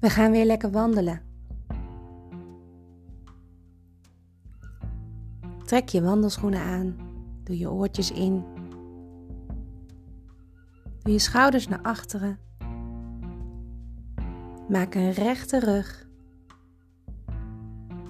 [0.00, 1.20] We gaan weer lekker wandelen.
[5.64, 6.96] Trek je wandelschoenen aan,
[7.44, 8.44] doe je oortjes in,
[11.02, 12.38] doe je schouders naar achteren,
[14.68, 16.08] maak een rechte rug.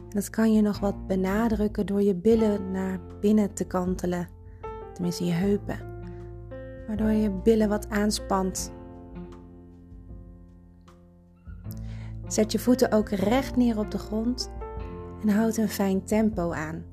[0.08, 4.28] Dat kan je nog wat benadrukken door je billen naar binnen te kantelen,
[4.92, 5.78] tenminste je heupen,
[6.86, 8.72] waardoor je billen wat aanspant
[12.28, 14.50] Zet je voeten ook recht neer op de grond
[15.22, 16.84] en houd een fijn tempo aan.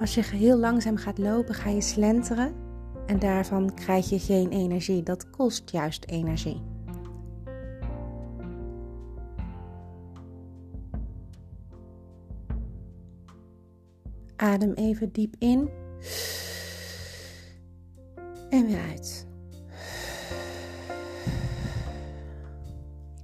[0.00, 2.54] Als je heel langzaam gaat lopen, ga je slenteren
[3.06, 5.02] en daarvan krijg je geen energie.
[5.02, 6.62] Dat kost juist energie.
[14.36, 15.70] Adem even diep in
[18.50, 19.31] en weer uit.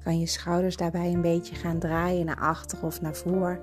[0.08, 3.60] Kan je schouders daarbij een beetje gaan draaien naar achter of naar voor.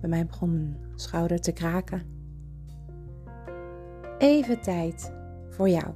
[0.00, 2.02] Bij mij begon mijn schouder te kraken.
[4.18, 5.12] Even tijd
[5.48, 5.94] voor jou.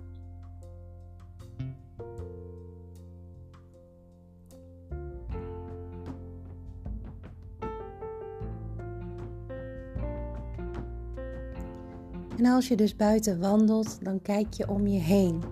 [12.37, 15.43] En als je dus buiten wandelt, dan kijk je om je heen.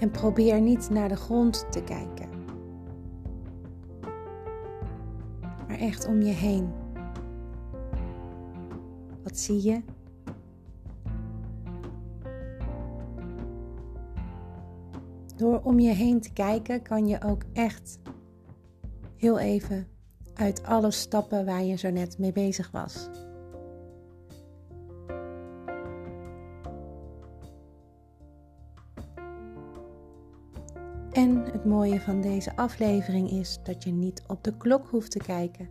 [0.00, 2.28] En probeer niet naar de grond te kijken,
[5.68, 6.68] maar echt om je heen.
[9.22, 9.82] Wat zie je?
[15.36, 17.98] Door om je heen te kijken kan je ook echt
[19.16, 19.86] heel even
[20.34, 23.08] uit alle stappen waar je zo net mee bezig was.
[31.80, 35.68] Mooie van deze aflevering is dat je niet op de klok hoeft te kijken.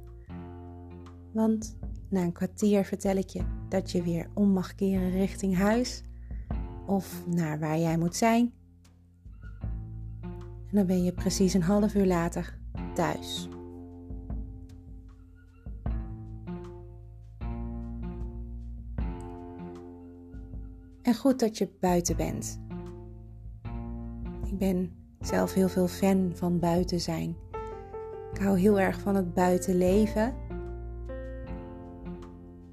[1.34, 1.78] Want
[2.10, 6.04] na een kwartier vertel ik je dat je weer om mag keren richting huis
[6.86, 8.54] of naar waar jij moet zijn.
[10.42, 12.60] En dan ben je precies een half uur later
[12.94, 13.50] thuis.
[21.02, 22.62] En goed dat je buiten bent.
[24.46, 27.36] Ik ben zelf heel veel fan van buiten zijn.
[28.34, 30.34] Ik hou heel erg van het buitenleven.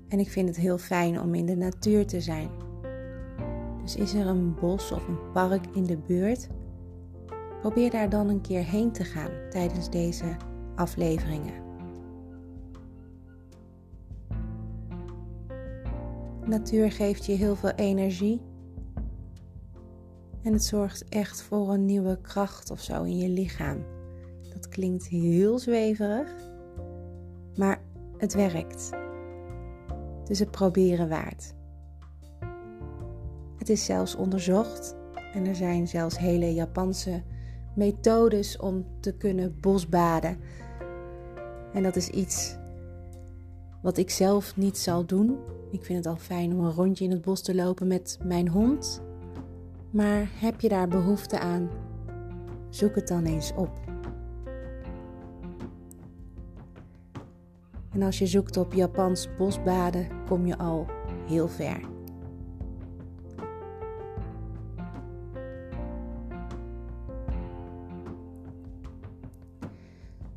[0.08, 2.50] En ik vind het heel fijn om in de natuur te zijn.
[3.82, 6.48] Dus is er een bos of een park in de buurt?
[7.60, 10.36] Probeer daar dan een keer heen te gaan tijdens deze
[10.74, 11.64] afleveringen.
[16.46, 18.40] Natuur geeft je heel veel energie
[20.46, 23.84] en het zorgt echt voor een nieuwe kracht of zo in je lichaam.
[24.52, 26.34] Dat klinkt heel zweverig,
[27.56, 27.80] maar
[28.16, 28.90] het werkt.
[30.24, 31.54] Dus het proberen waard.
[33.58, 34.96] Het is zelfs onderzocht
[35.32, 37.22] en er zijn zelfs hele Japanse
[37.74, 40.38] methodes om te kunnen bosbaden.
[41.72, 42.56] En dat is iets
[43.82, 45.38] wat ik zelf niet zal doen.
[45.70, 48.48] Ik vind het al fijn om een rondje in het bos te lopen met mijn
[48.48, 49.04] hond
[49.90, 51.70] maar heb je daar behoefte aan?
[52.70, 53.70] Zoek het dan eens op.
[57.92, 60.86] En als je zoekt op Japans bosbaden, kom je al
[61.26, 61.80] heel ver.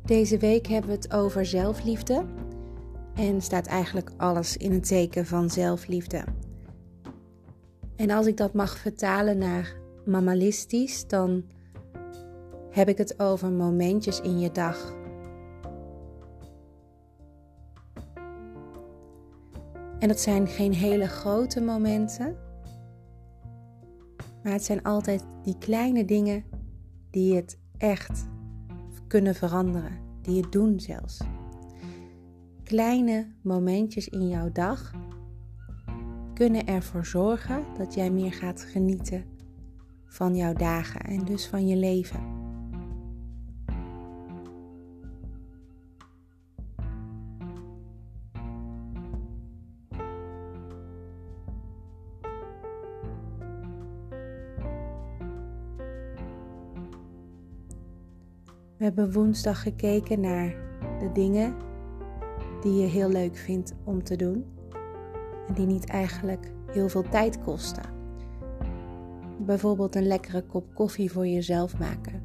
[0.04, 2.24] Deze week hebben we het over zelfliefde
[3.14, 6.24] en staat eigenlijk alles in het teken van zelfliefde.
[8.00, 11.44] En als ik dat mag vertalen naar mammalistisch, dan
[12.70, 14.94] heb ik het over momentjes in je dag.
[19.98, 22.36] En dat zijn geen hele grote momenten,
[24.42, 26.44] maar het zijn altijd die kleine dingen
[27.10, 28.28] die het echt
[29.06, 31.20] kunnen veranderen, die het doen zelfs.
[32.64, 34.92] Kleine momentjes in jouw dag
[36.40, 39.24] kunnen ervoor zorgen dat jij meer gaat genieten
[40.04, 42.20] van jouw dagen en dus van je leven.
[58.76, 60.54] We hebben woensdag gekeken naar
[60.98, 61.54] de dingen
[62.60, 64.58] die je heel leuk vindt om te doen
[65.54, 67.84] die niet eigenlijk heel veel tijd kosten.
[69.38, 72.22] Bijvoorbeeld een lekkere kop koffie voor jezelf maken.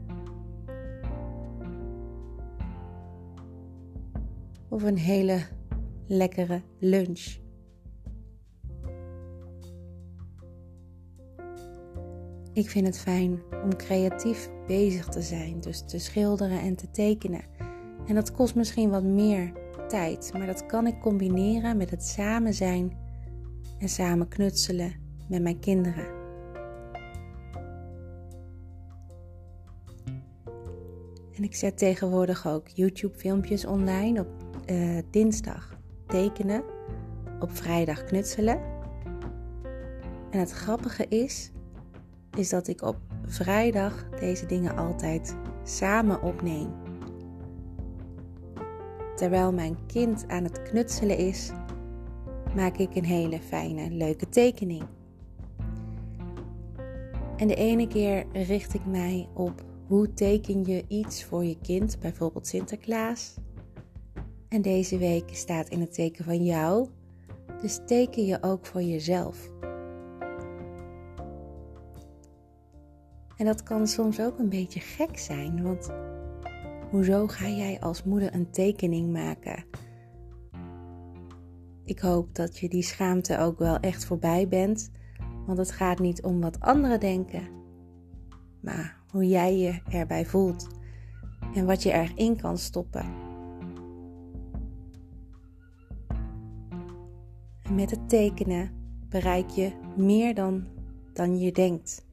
[4.69, 5.39] Of een hele
[6.07, 7.43] lekkere lunch.
[12.53, 17.43] Ik vind het fijn om creatief bezig te zijn, dus te schilderen en te tekenen.
[18.07, 19.51] En dat kost misschien wat meer
[19.87, 23.04] tijd, maar dat kan ik combineren met het samen zijn
[23.85, 24.93] en samen knutselen
[25.27, 26.05] met mijn kinderen.
[31.35, 34.27] En ik zet tegenwoordig ook YouTube-filmpjes online op
[34.71, 35.77] uh, dinsdag
[36.07, 36.63] tekenen,
[37.39, 38.61] op vrijdag knutselen.
[40.29, 41.51] En het grappige is,
[42.37, 46.69] is dat ik op vrijdag deze dingen altijd samen opneem.
[49.15, 51.51] Terwijl mijn kind aan het knutselen is,
[52.55, 54.83] maak ik een hele fijne, leuke tekening.
[57.37, 61.99] En de ene keer richt ik mij op hoe teken je iets voor je kind,
[61.99, 63.35] bijvoorbeeld Sinterklaas.
[64.49, 66.87] En deze week staat in het teken van jou,
[67.61, 69.49] dus teken je ook voor jezelf.
[73.37, 75.89] En dat kan soms ook een beetje gek zijn, want
[76.89, 79.65] hoezo ga jij als moeder een tekening maken?
[81.85, 84.91] Ik hoop dat je die schaamte ook wel echt voorbij bent,
[85.45, 87.47] want het gaat niet om wat anderen denken,
[88.61, 90.67] maar hoe jij je erbij voelt
[91.53, 93.05] en wat je erin kan stoppen.
[97.61, 98.71] En met het tekenen
[99.09, 100.67] bereik je meer dan,
[101.13, 102.05] dan je denkt.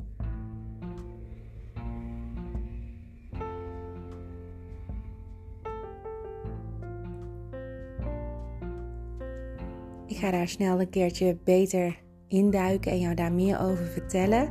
[10.23, 11.99] Ga daar snel een keertje beter
[12.29, 14.51] induiken en jou daar meer over vertellen.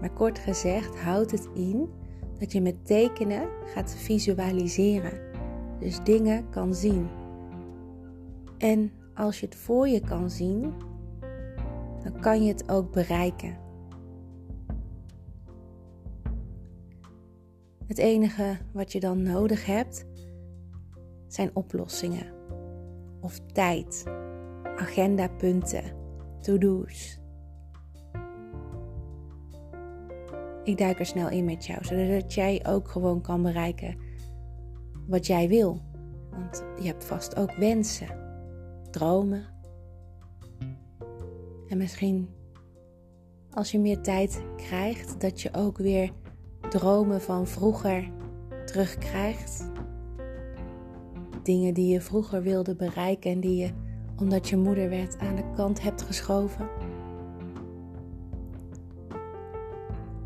[0.00, 1.88] Maar kort gezegd houdt het in
[2.38, 5.20] dat je met tekenen gaat visualiseren.
[5.78, 7.08] Dus dingen kan zien.
[8.58, 10.72] En als je het voor je kan zien,
[12.02, 13.58] dan kan je het ook bereiken.
[17.86, 20.06] Het enige wat je dan nodig hebt
[21.26, 22.26] zijn oplossingen
[23.20, 24.04] of tijd
[24.80, 25.82] agendapunten,
[26.40, 27.20] to-do's.
[30.64, 33.96] Ik duik er snel in met jou, zodat jij ook gewoon kan bereiken
[35.06, 35.82] wat jij wil.
[36.30, 38.08] Want je hebt vast ook wensen,
[38.90, 39.44] dromen.
[41.68, 42.28] En misschien
[43.50, 46.12] als je meer tijd krijgt, dat je ook weer
[46.68, 48.10] dromen van vroeger
[48.64, 49.70] terugkrijgt.
[51.42, 53.79] Dingen die je vroeger wilde bereiken en die je
[54.20, 56.68] omdat je moeder werd aan de kant hebt geschoven.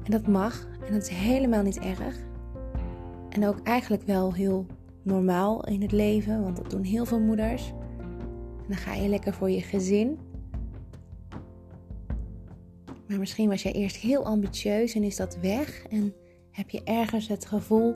[0.05, 2.17] En dat mag en dat is helemaal niet erg.
[3.29, 4.67] En ook eigenlijk wel heel
[5.03, 7.73] normaal in het leven, want dat doen heel veel moeders.
[8.59, 10.19] En dan ga je lekker voor je gezin.
[13.09, 16.15] Maar misschien was jij eerst heel ambitieus en is dat weg en
[16.51, 17.95] heb je ergens het gevoel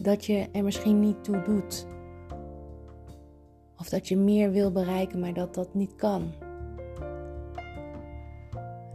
[0.00, 1.86] dat je er misschien niet toe doet.
[3.78, 6.32] Of dat je meer wil bereiken, maar dat dat niet kan.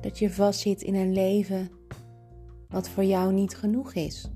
[0.01, 1.69] Dat je vastzit in een leven
[2.69, 4.31] wat voor jou niet genoeg is.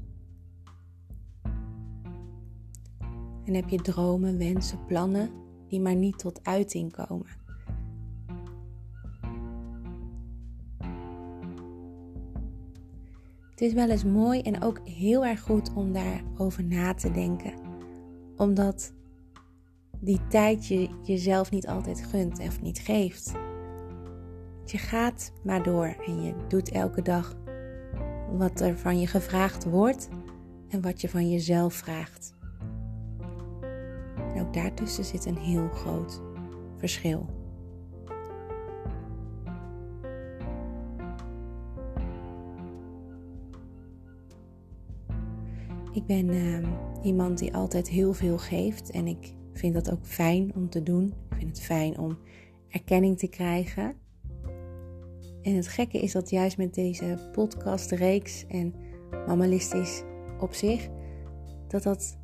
[3.45, 5.29] En heb je dromen, wensen, plannen
[5.67, 7.45] die maar niet tot uiting komen.
[13.49, 17.53] Het is wel eens mooi en ook heel erg goed om daarover na te denken.
[18.35, 18.93] Omdat
[20.07, 23.31] die tijd je jezelf niet altijd gunt of niet geeft.
[24.65, 27.35] Je gaat maar door en je doet elke dag
[28.31, 30.09] wat er van je gevraagd wordt
[30.69, 32.35] en wat je van jezelf vraagt.
[34.39, 36.21] Ook daartussen zit een heel groot
[36.77, 37.25] verschil.
[45.91, 46.67] Ik ben uh,
[47.03, 51.13] iemand die altijd heel veel geeft en ik vind dat ook fijn om te doen.
[51.29, 52.17] Ik vind het fijn om
[52.69, 53.95] erkenning te krijgen.
[55.41, 58.73] En het gekke is dat juist met deze podcastreeks en
[59.27, 60.03] mammalistisch
[60.39, 60.89] op zich,
[61.67, 62.17] dat dat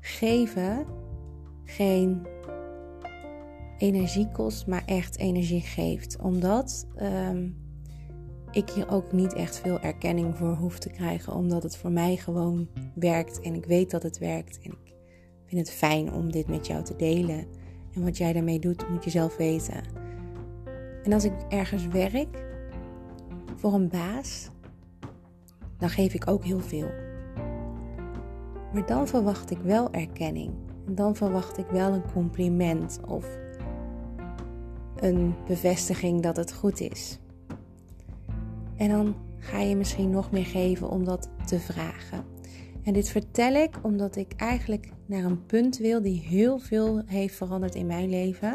[0.00, 0.86] geven
[1.64, 2.26] geen
[3.78, 6.18] energie kost, maar echt energie geeft.
[6.20, 7.56] Omdat um,
[8.50, 12.16] ik hier ook niet echt veel erkenning voor hoef te krijgen, omdat het voor mij
[12.16, 14.85] gewoon werkt en ik weet dat het werkt en ik
[15.46, 17.46] vind het fijn om dit met jou te delen.
[17.94, 19.82] En wat jij daarmee doet, moet je zelf weten.
[21.02, 22.44] En als ik ergens werk
[23.56, 24.48] voor een baas,
[25.78, 26.90] dan geef ik ook heel veel.
[28.72, 30.50] Maar dan verwacht ik wel erkenning.
[30.86, 33.38] En dan verwacht ik wel een compliment of
[34.96, 37.18] een bevestiging dat het goed is.
[38.76, 42.24] En dan ga je misschien nog meer geven om dat te vragen.
[42.86, 47.34] En dit vertel ik omdat ik eigenlijk naar een punt wil die heel veel heeft
[47.34, 48.50] veranderd in mijn leven.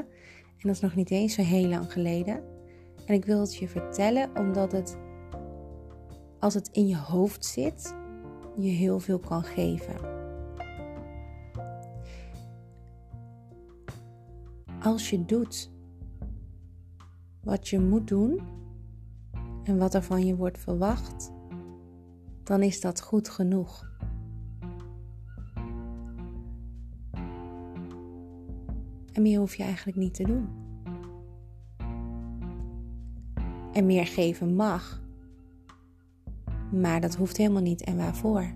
[0.58, 2.44] En dat is nog niet eens zo heel lang geleden.
[3.06, 4.98] En ik wil het je vertellen omdat het,
[6.40, 7.96] als het in je hoofd zit,
[8.58, 9.96] je heel veel kan geven.
[14.82, 15.72] Als je doet
[17.44, 18.42] wat je moet doen
[19.64, 21.32] en wat er van je wordt verwacht,
[22.44, 23.91] dan is dat goed genoeg.
[29.12, 30.50] En meer hoef je eigenlijk niet te doen.
[33.74, 35.01] En meer geven mag.
[36.72, 38.53] Maar dat hoeft helemaal niet en waarvoor.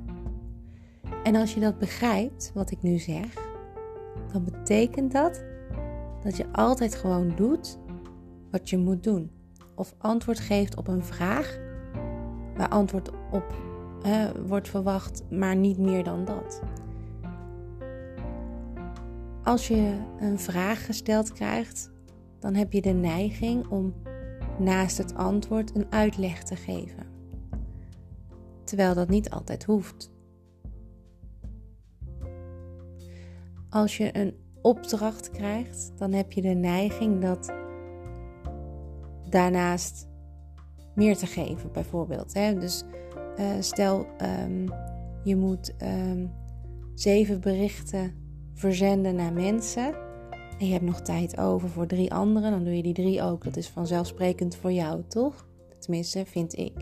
[1.23, 3.33] En als je dat begrijpt, wat ik nu zeg,
[4.31, 5.43] dan betekent dat
[6.23, 7.77] dat je altijd gewoon doet
[8.51, 9.31] wat je moet doen.
[9.75, 11.59] Of antwoord geeft op een vraag
[12.57, 13.53] waar antwoord op
[14.45, 16.61] wordt verwacht, maar niet meer dan dat.
[19.45, 21.91] Als je een vraag gesteld krijgt,
[22.39, 23.93] dan heb je de neiging om
[24.59, 27.05] naast het antwoord een uitleg te geven.
[28.63, 30.11] Terwijl dat niet altijd hoeft.
[33.69, 37.53] Als je een opdracht krijgt, dan heb je de neiging dat
[39.29, 40.07] daarnaast
[40.95, 42.33] meer te geven, bijvoorbeeld.
[42.33, 42.59] Hè?
[42.59, 42.83] Dus
[43.39, 44.07] uh, stel,
[44.43, 44.69] um,
[45.23, 46.31] je moet um,
[46.93, 48.24] zeven berichten
[48.55, 49.93] verzenden naar mensen.
[50.59, 53.43] En je hebt nog tijd over voor drie anderen, dan doe je die drie ook.
[53.43, 55.47] Dat is vanzelfsprekend voor jou, toch?
[55.79, 56.73] Tenminste, vind ik.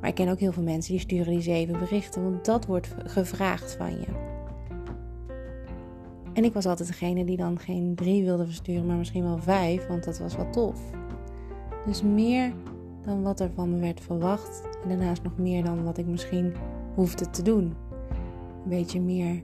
[0.00, 2.94] Maar ik ken ook heel veel mensen die sturen die zeven berichten, want dat wordt
[3.04, 4.06] gevraagd van je.
[6.32, 9.86] En ik was altijd degene die dan geen drie wilde versturen, maar misschien wel vijf,
[9.86, 10.80] want dat was wel tof.
[11.86, 12.52] Dus meer
[13.02, 14.62] dan wat er van me werd verwacht.
[14.82, 16.54] En daarnaast nog meer dan wat ik misschien
[16.94, 17.74] hoefde te doen.
[18.62, 19.42] Een beetje meer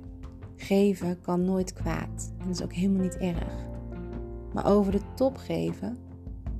[0.60, 2.32] geven kan nooit kwaad.
[2.38, 3.66] En is ook helemaal niet erg.
[4.52, 5.98] Maar over de top geven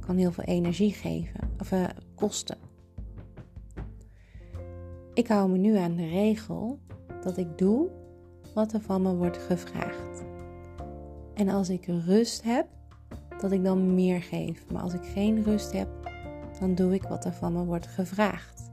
[0.00, 2.59] kan heel veel energie geven, of uh, kosten.
[5.14, 6.78] Ik hou me nu aan de regel
[7.23, 7.88] dat ik doe
[8.55, 10.25] wat er van me wordt gevraagd.
[11.35, 12.67] En als ik rust heb,
[13.40, 14.64] dat ik dan meer geef.
[14.73, 15.88] Maar als ik geen rust heb,
[16.61, 18.71] dan doe ik wat er van me wordt gevraagd.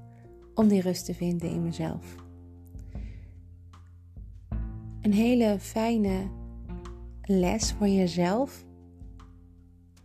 [0.54, 2.25] Om die rust te vinden in mezelf.
[5.06, 6.30] Een hele fijne
[7.22, 8.66] les voor jezelf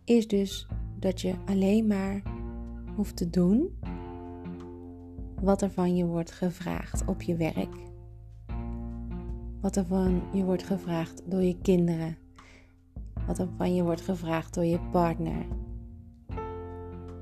[0.03, 0.67] is dus
[0.99, 2.21] dat je alleen maar
[2.95, 3.79] hoeft te doen
[5.39, 7.75] wat er van je wordt gevraagd op je werk.
[9.61, 12.17] Wat er van je wordt gevraagd door je kinderen.
[13.27, 15.45] Wat er van je wordt gevraagd door je partner.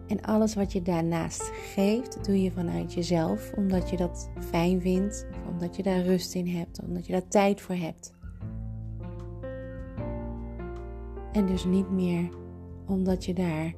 [0.10, 5.28] En alles wat je daarnaast geeft, doe je vanuit jezelf, omdat je dat fijn vindt,
[5.50, 8.14] omdat je daar rust in hebt, omdat je daar tijd voor hebt.
[11.32, 12.30] En dus niet meer
[12.86, 13.74] omdat je daar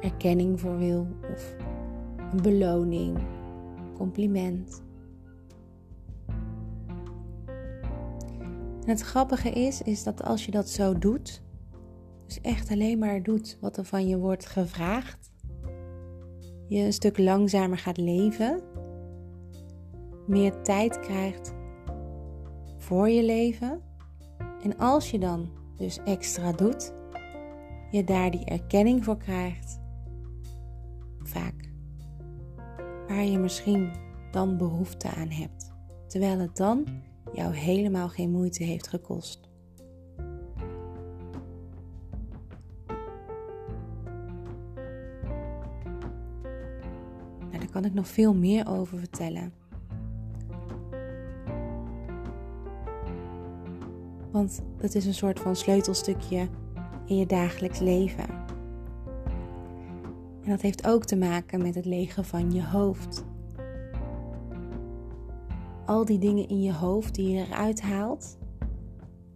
[0.00, 1.54] erkenning voor wil of
[2.32, 3.18] een beloning,
[3.96, 4.82] compliment.
[8.80, 11.42] En het grappige is, is dat als je dat zo doet,
[12.26, 15.30] dus echt alleen maar doet wat er van je wordt gevraagd,
[16.68, 18.62] je een stuk langzamer gaat leven,
[20.26, 21.54] meer tijd krijgt
[22.76, 23.82] voor je leven.
[24.62, 26.92] En als je dan dus extra doet,
[27.90, 29.80] je daar die erkenning voor krijgt,
[31.22, 31.70] vaak
[33.08, 33.90] waar je misschien
[34.30, 35.72] dan behoefte aan hebt,
[36.06, 36.86] terwijl het dan
[37.32, 39.47] jou helemaal geen moeite heeft gekost.
[47.70, 49.52] Kan ik nog veel meer over vertellen.
[54.30, 56.48] Want het is een soort van sleutelstukje
[57.06, 58.28] in je dagelijks leven.
[60.42, 63.24] En dat heeft ook te maken met het legen van je hoofd
[65.88, 68.38] al die dingen in je hoofd die je eruit haalt,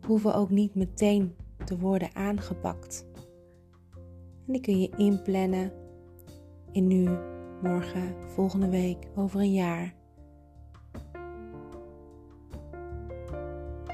[0.07, 1.35] hoeven ook niet meteen
[1.65, 3.07] te worden aangepakt.
[4.47, 5.73] En die kun je inplannen
[6.73, 7.09] in nu,
[7.63, 9.95] morgen, volgende week, over een jaar.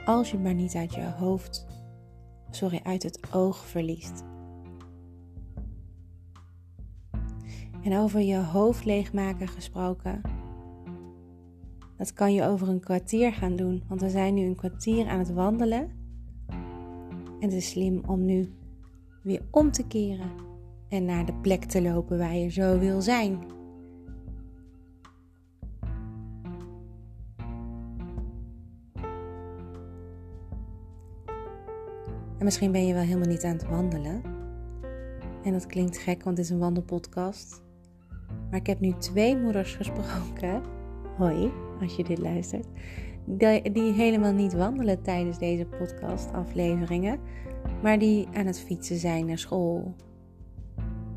[0.05, 1.67] Als je maar niet uit je hoofd,
[2.51, 4.25] sorry, uit het oog verliest.
[7.83, 10.21] En over je hoofd leegmaken gesproken
[11.97, 15.19] dat kan je over een kwartier gaan doen, want we zijn nu een kwartier aan
[15.19, 15.91] het wandelen.
[17.41, 18.53] En het is slim om nu
[19.23, 20.31] weer om te keren
[20.89, 23.57] en naar de plek te lopen waar je zo wil zijn.
[32.39, 34.23] En misschien ben je wel helemaal niet aan het wandelen.
[35.43, 37.63] En dat klinkt gek, want het is een wandelpodcast.
[38.51, 40.63] Maar ik heb nu twee moeders gesproken.
[41.17, 42.67] Hoi, als je dit luistert.
[43.73, 47.21] Die, helemaal niet wandelen tijdens deze podcastafleveringen.
[47.83, 49.95] Maar die aan het fietsen zijn naar school.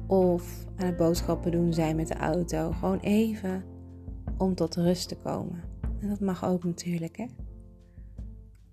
[0.08, 2.72] Of aan het boodschappen doen zijn met de auto.
[2.72, 3.64] Gewoon even
[4.38, 5.64] om tot rust te komen.
[6.00, 7.26] En dat mag ook natuurlijk, hè.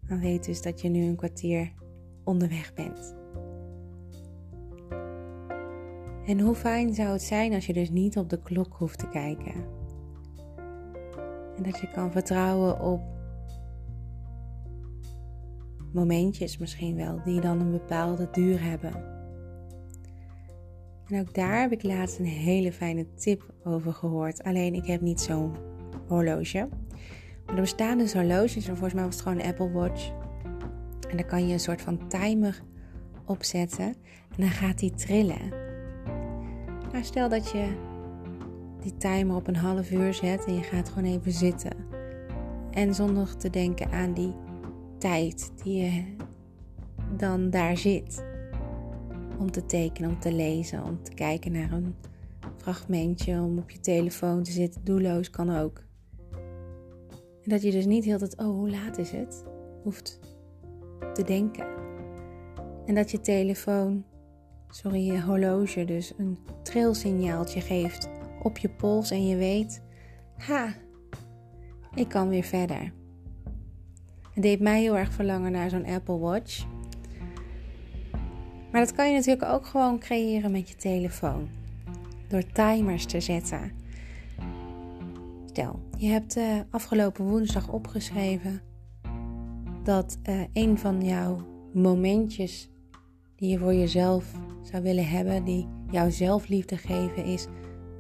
[0.07, 1.73] Dan weet dus dat je nu een kwartier
[2.29, 3.17] onderweg bent.
[6.27, 9.09] En hoe fijn zou het zijn als je dus niet op de klok hoeft te
[9.09, 9.55] kijken.
[11.57, 13.01] En dat je kan vertrouwen op
[15.93, 18.93] momentjes misschien wel, die dan een bepaalde duur hebben.
[21.07, 24.43] En ook daar heb ik laatst een hele fijne tip over gehoord.
[24.43, 25.57] Alleen ik heb niet zo'n
[26.07, 26.69] horloge.
[27.47, 30.18] Maar er bestaan dus horloges en volgens mij was het gewoon een Apple Watch.
[31.09, 32.62] En dan kan je een soort van timer
[33.25, 33.87] opzetten
[34.29, 35.49] en dan gaat die trillen.
[36.93, 37.77] Nou, stel dat je
[38.81, 41.73] die timer op een half uur zet en je gaat gewoon even zitten.
[42.71, 44.35] En zonder te denken aan die
[44.99, 46.05] tijd die je
[47.17, 48.25] dan daar zit.
[49.38, 51.95] Om te tekenen, om te lezen, om te kijken naar een
[52.57, 54.85] fragmentje, om op je telefoon te zitten.
[54.85, 55.83] Doelloos kan ook.
[57.43, 59.45] En dat je dus niet heel tijd, oh hoe laat is het?
[59.83, 60.21] Hoeft
[61.14, 61.67] te denken.
[62.87, 64.05] En dat je telefoon,
[64.69, 68.09] sorry, je horloge dus een trilsignaaltje geeft
[68.43, 69.83] op je pols en je weet,
[70.37, 70.75] ha,
[71.95, 72.93] ik kan weer verder.
[74.33, 76.66] Het deed mij heel erg verlangen naar zo'n Apple Watch.
[78.73, 81.49] Maar dat kan je natuurlijk ook gewoon creëren met je telefoon.
[82.29, 83.73] Door timers te zetten.
[85.46, 88.62] Stel, je hebt uh, afgelopen woensdag opgeschreven
[89.88, 92.70] dat uh, een van jouw momentjes
[93.37, 97.46] die je voor jezelf zou willen hebben, die jouw zelfliefde geven, is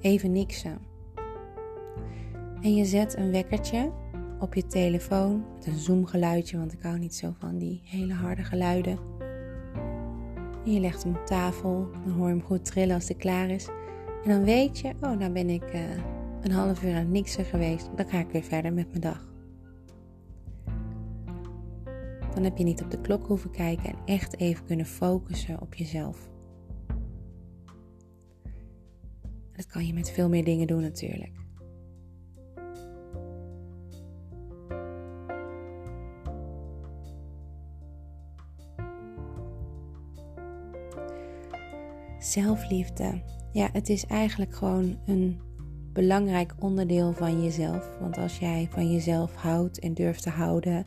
[0.00, 0.78] even niksen.
[2.60, 3.92] En je zet een wekkertje
[4.38, 8.44] op je telefoon met een zoomgeluidje, want ik hou niet zo van die hele harde
[8.44, 8.98] geluiden.
[10.64, 13.48] En je legt hem op tafel, dan hoor je hem goed trillen als hij klaar
[13.48, 13.68] is.
[14.24, 15.80] En dan weet je, oh, nou ben ik uh,
[16.42, 19.27] een half uur aan niksen geweest, dan ga ik weer verder met mijn dag.
[22.38, 25.74] Dan heb je niet op de klok hoeven kijken en echt even kunnen focussen op
[25.74, 26.28] jezelf.
[29.52, 31.32] Dat kan je met veel meer dingen doen natuurlijk.
[42.18, 43.22] Zelfliefde.
[43.52, 45.40] Ja, het is eigenlijk gewoon een
[45.92, 47.90] belangrijk onderdeel van jezelf.
[48.00, 50.86] Want als jij van jezelf houdt en durft te houden,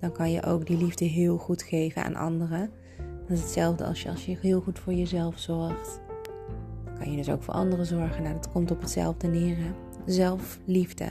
[0.00, 2.70] dan kan je ook die liefde heel goed geven aan anderen.
[3.20, 6.00] Dat is hetzelfde als je, als je heel goed voor jezelf zorgt.
[6.84, 8.22] Dan kan je dus ook voor anderen zorgen.
[8.22, 9.56] Nou, dat komt op hetzelfde neer.
[10.06, 11.08] Zelfliefde.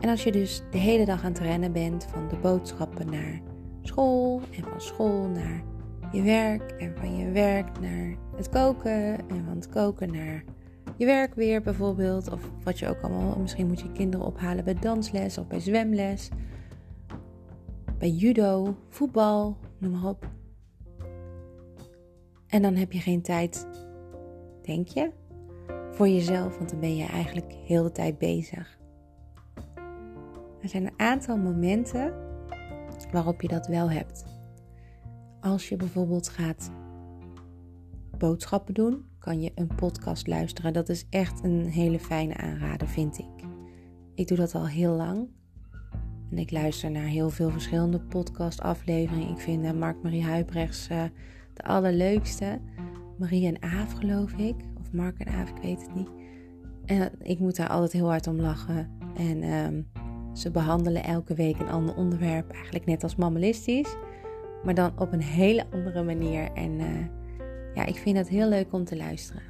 [0.00, 3.40] En als je dus de hele dag aan het rennen bent van de boodschappen naar
[3.82, 5.62] school en van school naar
[6.12, 10.44] je werk en van je werk naar het koken en van het koken naar
[10.96, 12.32] je werk weer bijvoorbeeld.
[12.32, 16.28] Of wat je ook allemaal, misschien moet je kinderen ophalen bij dansles of bij zwemles,
[17.98, 20.28] bij judo, voetbal, noem maar op.
[22.46, 23.66] En dan heb je geen tijd,
[24.62, 25.10] denk je,
[25.90, 28.78] voor jezelf, want dan ben je eigenlijk heel de tijd bezig.
[30.62, 32.14] Er zijn een aantal momenten
[33.12, 34.24] waarop je dat wel hebt.
[35.40, 36.70] Als je bijvoorbeeld gaat
[38.18, 40.72] boodschappen doen, kan je een podcast luisteren.
[40.72, 43.44] Dat is echt een hele fijne aanrader, vind ik.
[44.14, 45.28] Ik doe dat al heel lang.
[46.30, 49.30] En ik luister naar heel veel verschillende podcastafleveringen.
[49.30, 51.02] Ik vind uh, Mark-Marie Huibrechts uh,
[51.54, 52.60] de allerleukste.
[53.18, 54.54] Marie en Aaf, geloof ik.
[54.80, 56.10] Of Mark en Aaf, ik weet het niet.
[56.84, 58.90] En ik moet daar altijd heel hard om lachen.
[59.16, 59.82] En ehm,
[60.32, 62.50] ze behandelen elke week een ander onderwerp.
[62.50, 63.96] Eigenlijk net als mammalistisch.
[64.64, 66.52] Maar dan op een hele andere manier.
[66.52, 66.80] En
[67.76, 69.42] ja, ik vind dat heel leuk om te luisteren.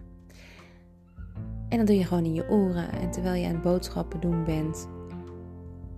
[1.68, 2.92] En dan doe je gewoon in je oren.
[2.92, 4.88] En terwijl je aan het boodschappen doen bent,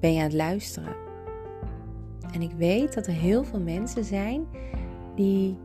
[0.00, 0.96] ben je aan het luisteren.
[2.32, 4.46] En ik weet dat er heel veel mensen zijn
[5.14, 5.58] die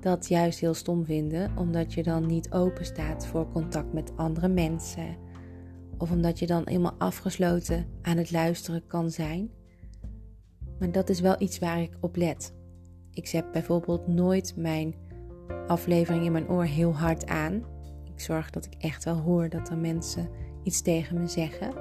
[0.00, 4.48] dat juist heel stom vinden, omdat je dan niet open staat voor contact met andere
[4.48, 5.16] mensen.
[5.98, 9.50] Of omdat je dan helemaal afgesloten aan het luisteren kan zijn.
[10.78, 12.54] Maar dat is wel iets waar ik op let.
[13.12, 14.94] Ik zet bijvoorbeeld nooit mijn
[15.66, 17.62] aflevering in mijn oor heel hard aan.
[18.14, 20.28] Ik zorg dat ik echt wel hoor dat er mensen
[20.62, 21.72] iets tegen me zeggen.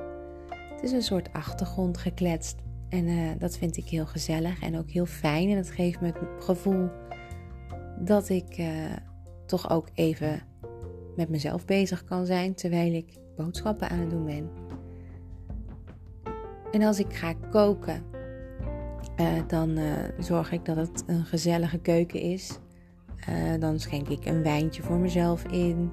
[0.50, 2.56] Het is een soort achtergrond gekletst.
[2.90, 5.50] En uh, dat vind ik heel gezellig en ook heel fijn.
[5.50, 6.90] En dat geeft me het gevoel
[8.00, 8.68] dat ik uh,
[9.46, 10.42] toch ook even
[11.16, 14.50] met mezelf bezig kan zijn terwijl ik boodschappen aan het doen ben.
[16.72, 18.04] En als ik ga koken,
[19.20, 19.80] uh, dan
[20.20, 22.60] zorg ik dat het een gezellige keuken is.
[23.60, 25.92] Dan schenk ik een wijntje voor mezelf in.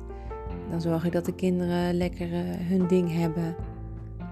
[0.71, 2.29] Dan zorg ik dat de kinderen lekker
[2.69, 3.57] hun ding hebben.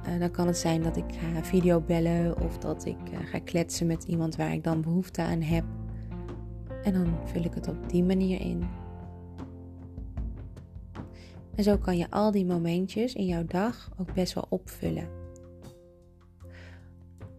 [0.08, 4.04] Uh, dan kan het zijn dat ik ga videobellen of dat ik ga kletsen met
[4.04, 5.64] iemand waar ik dan behoefte aan heb.
[6.82, 8.64] En dan vul ik het op die manier in.
[11.54, 15.08] En zo kan je al die momentjes in jouw dag ook best wel opvullen.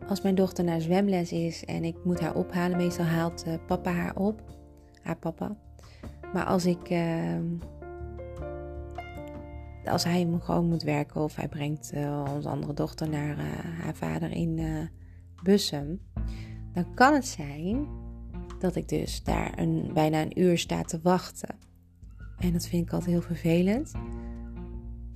[0.08, 4.15] Als mijn dochter naar zwemles is en ik moet haar ophalen, meestal haalt papa haar
[4.15, 4.41] op,
[5.04, 5.56] haar papa.
[6.34, 7.46] Maar als ik ehm,
[9.86, 13.44] als hij gewoon moet werken of hij brengt uh, onze andere dochter naar uh,
[13.82, 14.80] haar vader in uh,
[15.44, 16.02] Bussum,
[16.74, 17.88] dan kan het zijn
[18.60, 21.56] dat ik dus daar een, bijna een uur sta te wachten.
[22.38, 23.92] En dat vind ik altijd heel vervelend.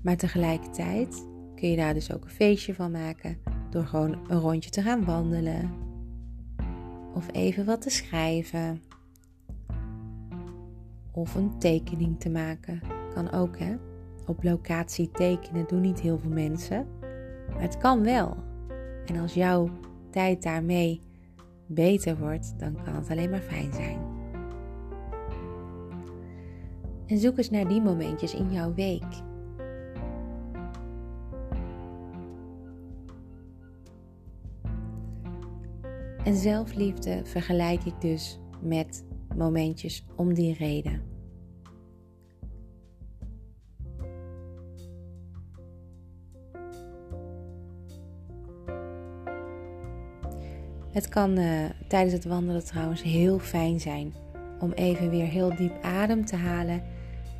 [0.04, 3.38] Maar tegelijkertijd kun je daar dus ook een feestje van maken
[3.69, 5.71] door gewoon een rondje te gaan wandelen
[7.13, 8.82] of even wat te schrijven
[11.17, 12.82] of een tekening te maken.
[13.13, 13.75] Kan ook hè
[14.25, 16.88] op locatie tekenen doen niet heel veel mensen.
[17.49, 18.38] Maar het kan wel.
[19.06, 19.69] En als jouw
[20.10, 21.01] tijd daarmee
[21.65, 23.99] beter wordt, dan kan het alleen maar fijn zijn.
[27.06, 29.25] En zoek eens naar die momentjes in jouw week.
[36.23, 39.06] En zelfliefde vergelijk ik dus met
[39.38, 41.02] momentjes om die reden.
[50.91, 54.13] Het kan uh, tijdens het wandelen trouwens heel fijn zijn
[54.60, 56.84] om even weer heel diep adem te halen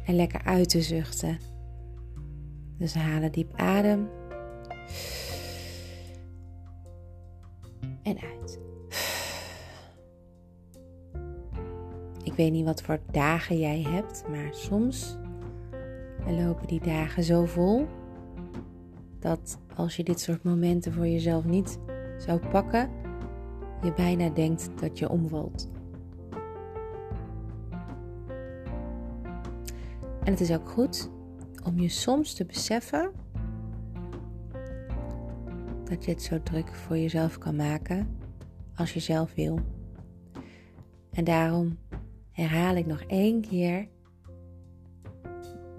[0.06, 1.38] en lekker uit te zuchten.
[2.78, 4.10] Dus halen diep adem.
[8.04, 8.60] En uit.
[12.38, 15.18] Weet niet wat voor dagen jij hebt, maar soms
[16.28, 17.88] lopen die dagen zo vol
[19.20, 21.80] dat als je dit soort momenten voor jezelf niet
[22.18, 22.90] zou pakken,
[23.82, 25.70] je bijna denkt dat je omvalt.
[30.24, 31.10] En het is ook goed
[31.64, 33.12] om je soms te beseffen
[35.84, 38.18] dat je het zo druk voor jezelf kan maken
[38.76, 39.60] als je zelf wil.
[41.12, 41.78] En daarom
[42.38, 43.88] herhaal ik nog één keer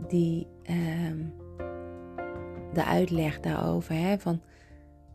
[0.08, 1.12] die, uh,
[2.72, 3.94] de uitleg daarover.
[3.94, 4.40] Hè, van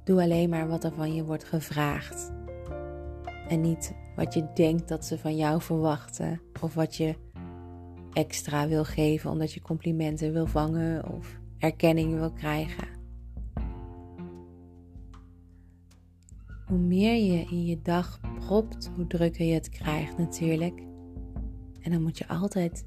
[0.04, 2.34] doe alleen maar wat er van je wordt gevraagd.
[3.48, 6.42] En niet wat je denkt dat ze van jou verwachten.
[6.62, 7.16] Of wat je
[8.14, 12.88] extra wil geven omdat je complimenten wil vangen of erkenning wil krijgen.
[16.66, 20.92] Hoe meer je in je dag propt, hoe drukker je het krijgt natuurlijk.
[21.84, 22.86] En dan moet je altijd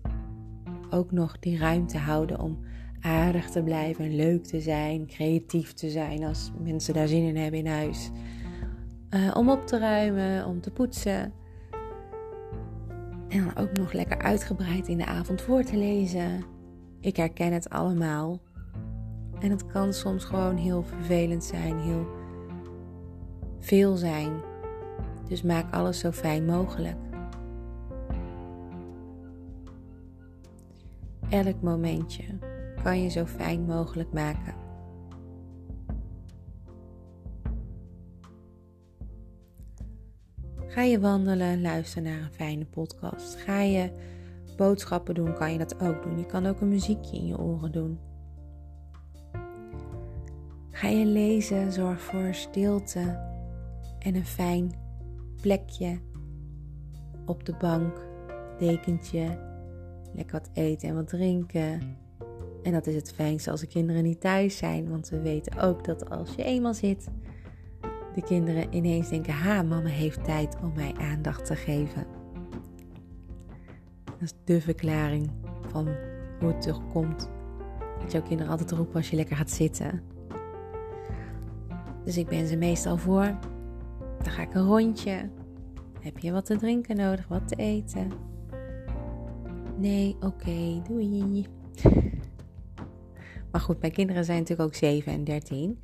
[0.91, 2.59] ook nog die ruimte houden om
[3.01, 7.61] aardig te blijven, leuk te zijn, creatief te zijn als mensen daar zin in hebben
[7.61, 8.11] in huis.
[9.09, 11.33] Eh, om op te ruimen, om te poetsen.
[13.29, 16.45] En dan ook nog lekker uitgebreid in de avond voor te lezen.
[17.01, 18.41] Ik herken het allemaal.
[19.41, 22.07] En het kan soms gewoon heel vervelend zijn, heel
[23.59, 24.33] veel zijn.
[25.29, 27.06] Dus maak alles zo fijn mogelijk.
[31.31, 32.25] Elk momentje
[32.83, 34.55] kan je zo fijn mogelijk maken.
[40.67, 43.37] Ga je wandelen, luister naar een fijne podcast.
[43.37, 43.91] Ga je
[44.57, 46.19] boodschappen doen, kan je dat ook doen.
[46.19, 47.99] Je kan ook een muziekje in je oren doen.
[50.71, 53.01] Ga je lezen, zorg voor stilte
[53.99, 54.73] en een fijn
[55.41, 55.99] plekje
[57.25, 58.07] op de bank,
[58.59, 59.46] dekentje,
[60.15, 61.97] lekker wat eten en wat drinken.
[62.63, 65.85] En dat is het fijnste als de kinderen niet thuis zijn, want we weten ook
[65.85, 67.09] dat als je eenmaal zit,
[68.15, 72.07] de kinderen ineens denken: ha, mama heeft tijd om mij aandacht te geven.
[74.05, 75.31] Dat is de verklaring
[75.69, 75.89] van
[76.41, 77.29] hoe het toch komt.
[78.01, 80.03] Dat jouw kinderen altijd roepen als je lekker gaat zitten.
[82.05, 83.39] Dus ik ben ze meestal voor.
[84.23, 85.31] Dan ga ik een rondje.
[86.01, 88.13] Heb je wat te drinken nodig, wat te eten?
[89.77, 91.47] Nee, oké, doei.
[93.51, 95.79] Maar goed, mijn kinderen zijn natuurlijk ook 7 en 13.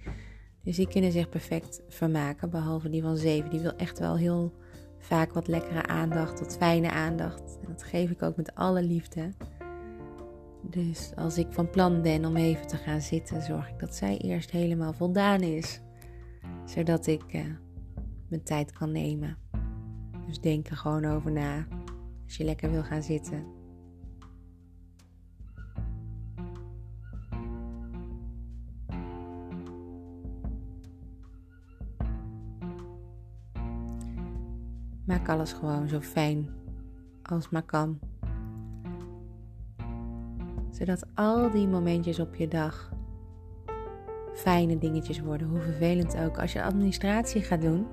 [0.62, 2.50] Dus die kunnen zich perfect vermaken.
[2.50, 3.50] Behalve die van 7.
[3.50, 4.52] Die wil echt wel heel
[4.98, 7.58] vaak wat lekkere aandacht, wat fijne aandacht.
[7.60, 9.32] En dat geef ik ook met alle liefde.
[10.62, 14.16] Dus als ik van plan ben om even te gaan zitten, zorg ik dat zij
[14.16, 15.80] eerst helemaal voldaan is.
[16.64, 17.44] Zodat ik uh,
[18.28, 19.36] mijn tijd kan nemen.
[20.26, 21.66] Dus denk er gewoon over na.
[22.24, 23.61] Als je lekker wil gaan zitten.
[35.12, 36.48] Maak alles gewoon zo fijn
[37.22, 37.98] als maar kan.
[40.70, 42.92] Zodat al die momentjes op je dag
[44.34, 46.38] fijne dingetjes worden, hoe vervelend ook.
[46.38, 47.86] Als je administratie gaat doen,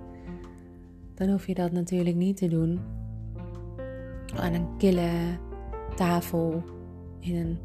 [1.16, 2.80] dan hoef je dat natuurlijk niet te doen
[4.36, 5.12] aan een kille
[5.96, 6.64] tafel
[7.20, 7.58] in een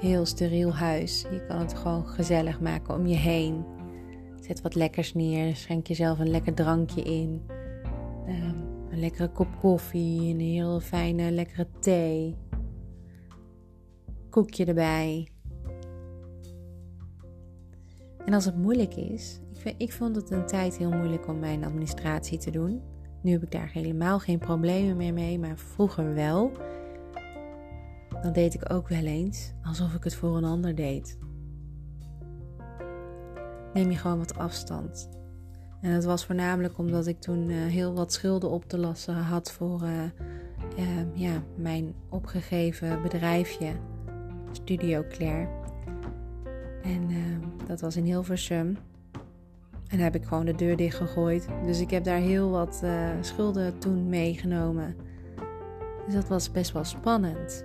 [0.00, 1.26] heel steriel huis.
[1.30, 3.64] Je kan het gewoon gezellig maken om je heen.
[4.40, 7.53] Zet wat lekkers neer, schenk jezelf een lekker drankje in.
[8.26, 8.56] Ehm,
[8.90, 12.36] een lekkere kop koffie, een heel fijne lekkere thee.
[14.30, 15.28] Koekje erbij.
[18.24, 21.64] En als het moeilijk is, ik, ik vond het een tijd heel moeilijk om mijn
[21.64, 22.82] administratie te doen.
[23.22, 26.52] Nu heb ik daar helemaal geen problemen meer mee, maar vroeger wel.
[28.22, 31.18] Dan deed ik ook wel eens alsof ik het voor een ander deed.
[33.72, 35.08] Neem je gewoon wat afstand.
[35.84, 39.52] En dat was voornamelijk omdat ik toen uh, heel wat schulden op te lassen had
[39.52, 39.90] voor uh,
[40.78, 43.72] uh, ja, mijn opgegeven bedrijfje,
[44.52, 45.48] Studio Claire.
[46.82, 47.08] En
[47.66, 48.76] dat was in Hilversum.
[49.88, 51.48] En heb ik gewoon de deur dicht gegooid.
[51.64, 52.82] Dus ik heb daar heel wat
[53.20, 54.96] schulden toen meegenomen.
[56.04, 57.64] Dus dat was best wel spannend.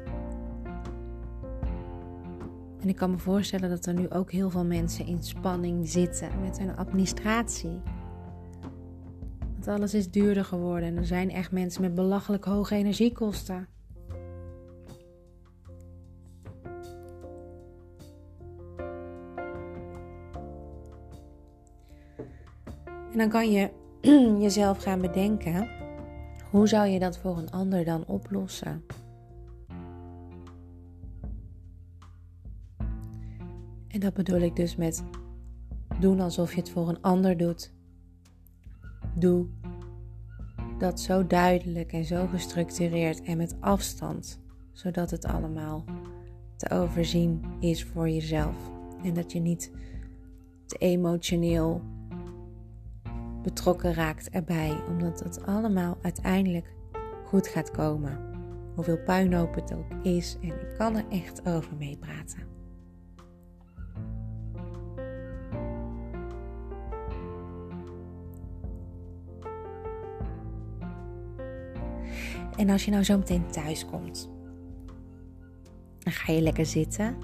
[2.79, 6.29] En ik kan me voorstellen dat er nu ook heel veel mensen in spanning zitten
[6.41, 7.81] met hun administratie.
[9.67, 13.67] Alles is duurder geworden en er zijn echt mensen met belachelijk hoge energiekosten.
[23.11, 23.69] En dan kan je
[24.45, 25.69] jezelf gaan bedenken:
[26.51, 28.83] hoe zou je dat voor een ander dan oplossen?
[33.87, 35.03] En dat bedoel ik dus met
[35.99, 37.71] doen alsof je het voor een ander doet
[39.19, 39.47] Doe
[40.77, 45.83] dat zo duidelijk en zo gestructureerd en met afstand, zodat het allemaal
[46.57, 48.55] te overzien is voor jezelf.
[49.03, 49.71] En dat je niet
[50.65, 51.81] te emotioneel
[53.43, 56.73] betrokken raakt erbij, omdat het allemaal uiteindelijk
[57.25, 58.19] goed gaat komen.
[58.75, 62.58] Hoeveel puinhoop het ook is, en ik kan er echt over meepraten.
[72.59, 74.29] En als je nou zo meteen thuis komt,
[75.99, 77.17] dan ga je lekker zitten.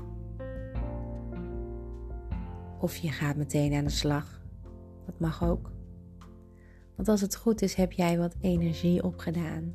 [2.80, 4.42] Of je gaat meteen aan de slag.
[5.06, 5.72] Dat mag ook.
[6.96, 9.74] Want als het goed is, heb jij wat energie opgedaan.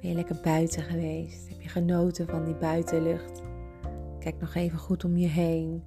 [0.00, 1.48] Ben je lekker buiten geweest?
[1.48, 3.42] Heb je genoten van die buitenlucht?
[4.18, 5.82] Kijk nog even goed om je heen.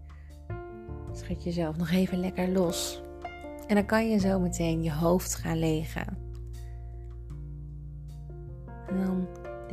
[1.12, 3.04] Schud jezelf nog even lekker los.
[3.68, 6.23] En dan kan je zo meteen je hoofd gaan legen.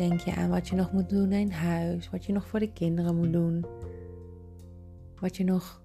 [0.00, 2.72] Denk je aan wat je nog moet doen in huis, wat je nog voor de
[2.72, 3.64] kinderen moet doen,
[5.18, 5.82] wat je nog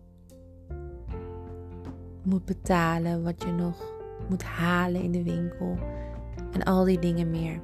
[2.23, 3.93] moet betalen, wat je nog
[4.29, 5.77] moet halen in de winkel
[6.51, 7.61] en al die dingen meer.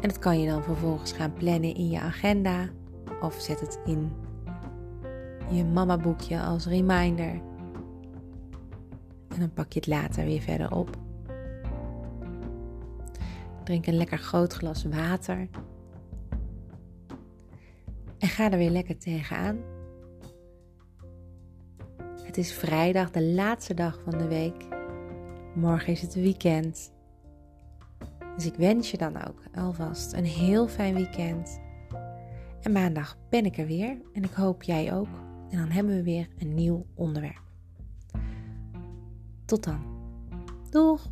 [0.00, 2.68] En dat kan je dan vervolgens gaan plannen in je agenda
[3.20, 4.12] of zet het in
[5.50, 7.40] je mama boekje als reminder.
[9.28, 11.02] En dan pak je het later weer verder op.
[13.64, 15.48] Drink een lekker groot glas water.
[18.18, 19.58] En ga er weer lekker tegenaan.
[22.22, 24.66] Het is vrijdag, de laatste dag van de week.
[25.54, 26.92] Morgen is het weekend.
[28.36, 31.60] Dus ik wens je dan ook alvast een heel fijn weekend.
[32.60, 35.08] En maandag ben ik er weer en ik hoop jij ook.
[35.50, 37.42] En dan hebben we weer een nieuw onderwerp.
[39.44, 39.84] Tot dan.
[40.70, 41.10] Doeg!